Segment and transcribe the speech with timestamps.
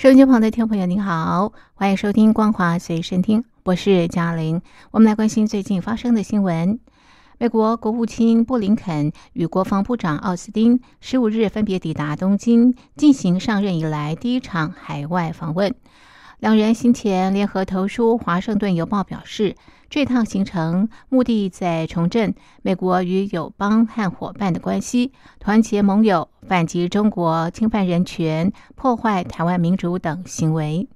[0.00, 4.62] 收音机旁的听众朋友，您好，欢迎收听《光华随身听》，我是嘉玲。
[4.92, 6.80] 我们来关心最近发生的新闻。
[7.36, 15.74] 美国国务卿布林肯与国防部长奥斯汀十五日分别抵达东京，进行上任以来第一场海外访问。
[16.38, 19.54] 两人先前联合投书《华盛顿邮报》，表示
[19.90, 30.88] 这趟行程目的在重振美国与友邦和伙伴的关系，团结盟友，反击中国侵犯人权、破坏台湾民主等行为。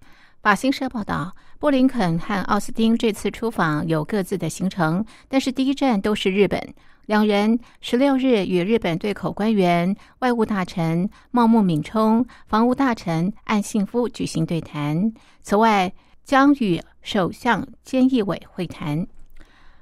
[0.43, 6.61] 法新社报道，布林肯和奥斯汀这次出访有各自的行程，但是第一站都是日本。
[7.07, 15.13] 两人十六日与日本对口官员、外务大臣茂木敏充、防务大臣岸信夫举行对谈。
[15.41, 15.93] 此外，
[16.25, 19.07] 将与首相菅义伟会谈。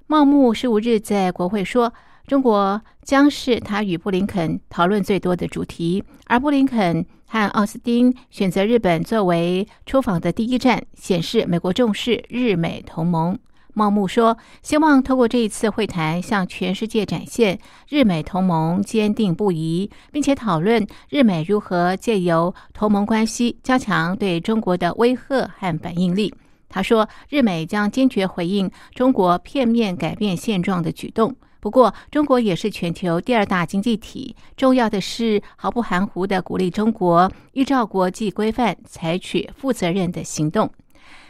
[0.06, 1.94] 茂木十五日在国会说，
[2.26, 13.38] 中国将是他与布林肯讨论最多的主题，而布林肯和奥斯汀选择日本作为出访的第一站，显示美国重视日美同盟。
[13.74, 26.34] 茂木说：“希望通过这一次会谈，向全世界展现日美同盟坚定不移，并且讨论日美如何借由同盟关系加强对中国的威吓和反应力。”
[26.68, 31.34] 他说：“日美将坚决回应中国片面改变现状的举动。
[31.62, 40.68] 不过，中国也是全球第二大经济体，重要的是毫不含糊的鼓励中国依照国际规范采取负责任的行动。”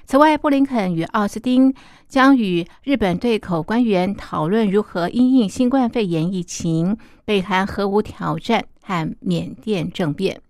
[0.07, 1.75] 此外，布林肯与奥斯汀
[2.09, 6.97] 将与日本对口官员讨论如何因应新冠肺炎疫情、
[7.27, 10.41] 北韩核武挑战和缅甸政变。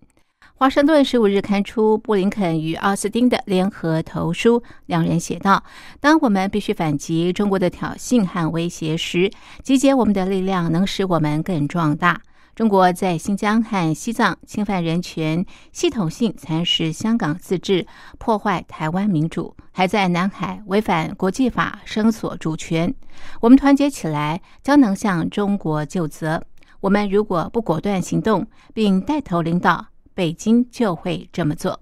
[0.62, 5.64] 华盛顿十五日刊出布林肯与奥斯汀的联合投书，两人写道
[5.98, 9.28] ：“当我们必须反击中国的挑衅和威胁时，
[9.64, 12.20] 集结我们的力量能使我们更壮大。”
[12.54, 17.84] 中国在新疆和西藏侵犯人权，系统性蚕食香港自治，
[18.20, 22.94] 破坏台湾民主，还在南海违反国际法，声索主权。
[23.40, 26.40] 我们团结起来，将能向中国就责。
[26.82, 31.80] 我们如果不果断行动，并带头领导，北京就会这么做。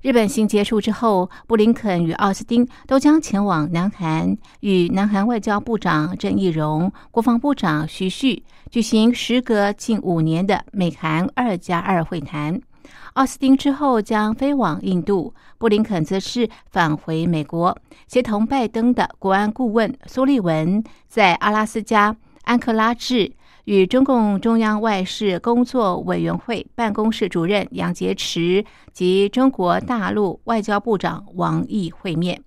[0.00, 12.60] 日本行结束之后，布林肯与奥斯汀都将前往南韩，与南韩外交部长郑义溶、国防部长徐旭举行时隔近五年的美韩二加二会谈。
[13.12, 23.30] 奥斯汀之后将飞往印度，布林肯则是返回美国，协同拜登的国安顾问苏利文在阿拉斯加安克拉治。
[23.64, 32.42] 与中共中央外事工作委员会办公室主任杨洁篪及中国大陆外交部长王毅会面。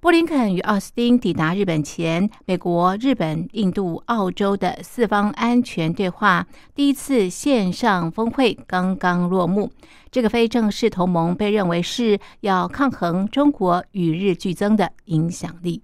[0.00, 9.72] 布林肯与奥斯汀抵达日本前，美国、日本、印度、澳洲的四方安全对话第一次线上峰会刚刚落幕。
[10.10, 15.82] 这个非正式同盟被认为是要抗衡中国与日俱增的影响力。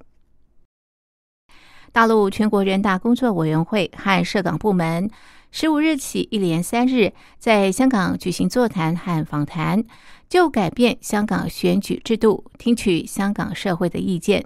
[1.93, 5.11] 大陆全国人大工作委员会和涉港部门
[5.51, 9.83] 十五日起一连三日在香港举行座谈和访谈，
[10.29, 14.45] 就改变香港选举制度，听取香港社会的意见。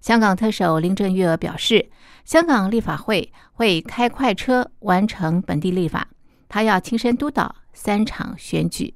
[0.00, 1.90] 香港特首林郑月娥表示，
[2.24, 6.08] 香港立法会会开快车完成本地立法，
[6.48, 8.94] 他要亲身督导三场选举。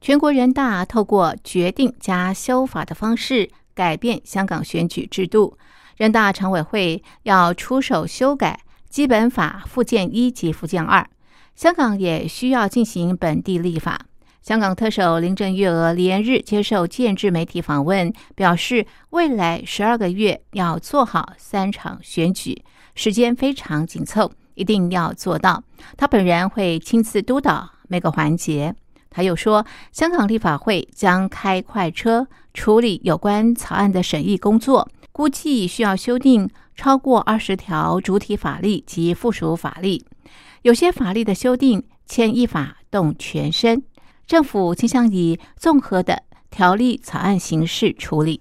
[0.00, 5.56] 全国人大透过决定加修法的方式改变香港选举制度。
[5.96, 11.06] 人大常委会要出手修改基本法附件一及附件二，
[11.54, 14.00] 香港也需要进行本地立法。
[14.42, 22.62] 香港特首林郑月娥连日接受建制媒体访问，表示未来十二个月要做好三场选举，
[22.94, 25.62] 时间非常紧凑，一定要做到。
[25.96, 28.74] 他本人会亲自督导每个环节。
[29.08, 34.88] 他又说，香港立法会将开快车处理有关草案的审议工作。
[35.16, 40.02] 估计需要修订超过二十条主体法律及附属法律，
[40.62, 43.84] 有些法律的修订牵一发动全身。
[44.26, 48.40] 政府倾向以综合的条例草案形式处理。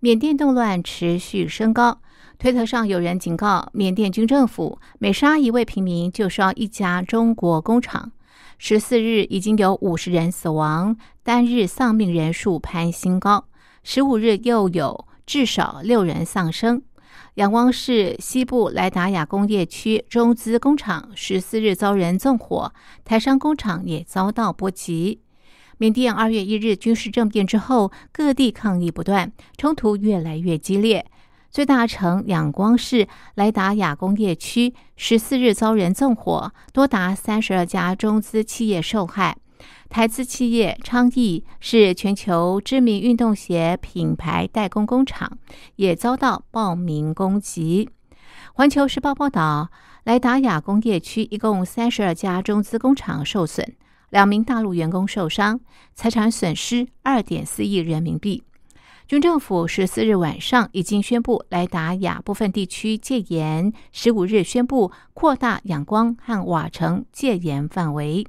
[0.00, 2.00] 缅甸动乱持续升高，
[2.36, 8.10] 推特上有人警告缅甸军政府，每杀一位平民就烧一家中国工厂。
[8.58, 13.44] 十四日已经有五十人死亡，单日丧命人数攀新高。
[13.82, 16.82] 十五日又有至少六人丧生。
[17.34, 22.72] 仰光市西部莱达亚工业区中资工厂十四日遭人纵火，
[23.04, 25.20] 台商工厂也遭到波及。
[25.78, 31.04] 缅甸二月一日军事政变之后，各地抗议不断，冲突越来越激烈。
[31.50, 39.36] 最大城仰光市莱达亚工业区十四日遭人纵火，多达三十二家中资企业受害。
[39.88, 45.38] 台资企业昌邑是全球知名运动鞋品牌代工工厂，
[45.76, 47.90] 也遭到暴民攻击。
[48.54, 49.70] 环球时报报道，
[50.04, 53.74] 莱达亚工业区一共三十二家中资工厂受损。
[54.10, 55.60] 两名大陆员工受伤，
[55.94, 58.42] 财产损失二点四亿人民币。
[59.06, 68.26] 军政府十四日晚上已经宣布莱达亚部分地区戒严，十五日宣布扩大仰光和瓦城戒严范围。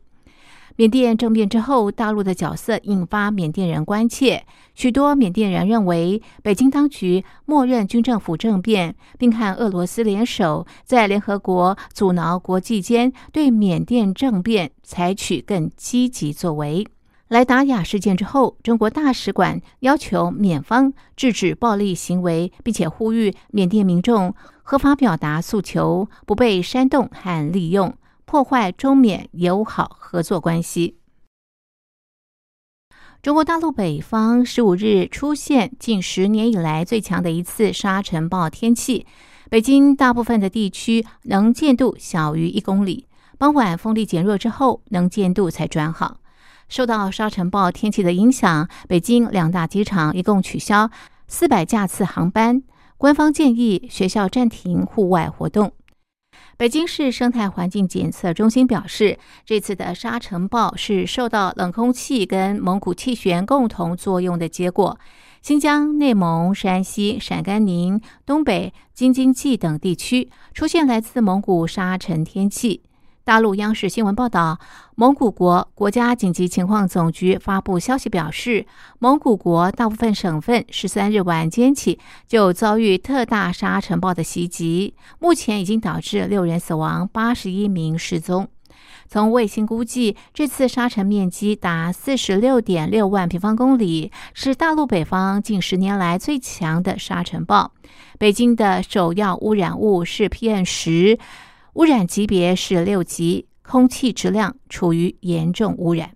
[0.75, 4.43] 缅甸政变之后，大陆的角色引发缅甸人关切。
[4.73, 16.87] 许多缅甸人认为，北京当局默认军政府政变，并和俄罗斯联手，在联合国阻挠国际间对缅甸政变采取更积极作为。
[17.27, 24.33] 莱达亚事件之后，中国大使馆要求缅方制止暴力行为，并且呼吁缅甸民众
[24.63, 27.93] 合法表达诉求，不被煽动和利用。
[28.25, 30.97] 破坏中缅友好合作关系。
[33.21, 39.05] 中国大陆北方十五日出现近十年以来最强的一次沙尘暴天气，
[39.49, 43.07] 北京大部分的地区能见度小于一公里。
[43.37, 46.19] 傍晚风力减弱之后，能见度才转好。
[46.67, 50.89] 受到沙尘暴天气的影响，北京两大机场一共取消
[51.27, 52.63] 四百架次航班，
[52.97, 55.73] 官方建议学校暂停户外活动。
[56.63, 64.97] 北京市生态环境检测中心表示，这次的沙尘暴是受到冷空气跟蒙古气旋共同作用的结果。
[65.41, 72.83] 新疆、内蒙、山西、陕甘宁、东北、京津冀等地区出现来自蒙古沙尘天气。
[73.25, 74.59] 大陆央视新闻报道，
[74.95, 78.65] 蒙古国国家紧急情况总局发布消息表示，
[78.99, 81.97] 蒙古国大部分省份十三日晚间起
[82.27, 88.49] 就遭遇特大沙尘暴的袭击，目前已经导致六人死亡，八十一名失踪。
[89.07, 97.71] 从卫星估计，这次沙尘面积达四十六点六万平方公里，是大陆北方近十年来最强的沙尘暴。
[98.19, 101.17] 北京的首要污染物是 PM 十。
[101.73, 106.11] 污染级别是六级，空气质量处于严重污染。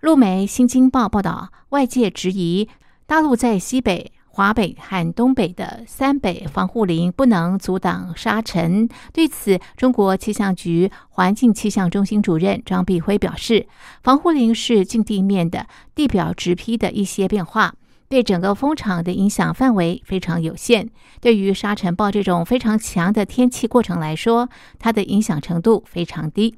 [0.00, 2.68] 路媒《新京报》报道，外界质疑
[3.06, 8.86] 大陆在西北、华北和东北的三北防护林不能阻挡沙尘。
[9.10, 13.66] 对此，中国气象局环境气象中心主任张碧辉表示，
[14.02, 17.74] 防护林是近地面的地表直批的一些变化。
[18.08, 20.88] 对整个风场的影响范围非常有限。
[21.20, 26.56] 对于沙尘暴这种非常强的天气过程来说，它的影响程度非常低。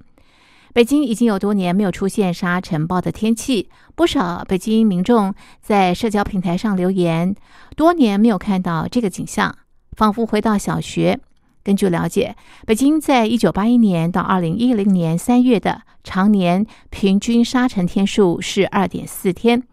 [0.72, 7.34] 北京已经有多年没有出现沙尘暴的天气，不少北京民众在社交平台上留言，
[7.74, 9.56] 多年没有看到这个景象，
[9.96, 11.18] 仿佛回到小学。
[11.64, 19.64] 根据了解，北京在一九八一年到二零一零年三月的常年平均沙尘天数是二点四天。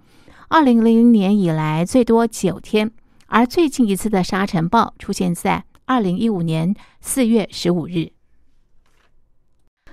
[0.49, 2.89] 二零零零年以来最多九天，
[3.25, 8.13] 而最近一次的沙尘暴出现在二零一五年四月十五日。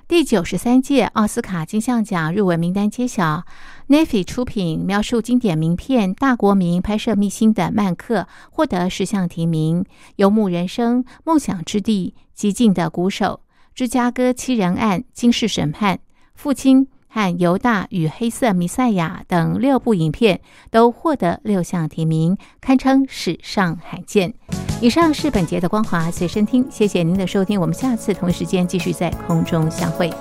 [0.06, 3.44] 第九十三届奥斯卡金像奖入围名单揭晓
[3.88, 9.82] n e f i 出品描述经典名片《大国民》拍摄《秘辛》的曼克获得十项提名，
[10.16, 13.26] 《游牧人生》《梦想之地》《激进的鼓手》
[13.74, 15.96] 《芝加哥七人案》《惊世审判》
[16.36, 16.86] 《父亲》。
[17.14, 20.40] 和《犹大与黑色弥赛亚》等六部影片
[20.72, 24.34] 都获得六项提名，堪称史上罕见。
[24.80, 30.12] 以上是本节的光华随身听，谢谢您的收听，我们下次同一时间继续在空中相会。